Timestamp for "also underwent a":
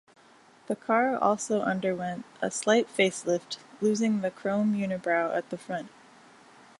1.15-2.49